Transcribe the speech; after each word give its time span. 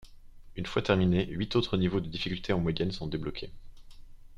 Une 0.55 0.65
fois 0.65 0.81
terminés, 0.81 1.27
huit 1.27 1.55
autres 1.55 1.77
niveaux, 1.77 1.99
de 1.99 2.07
difficulté 2.07 2.51
moyenne, 2.55 2.91
sont 2.91 3.05
débloqués. 3.05 3.51